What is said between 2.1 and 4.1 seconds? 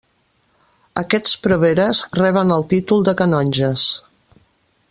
reben el títol de canonges.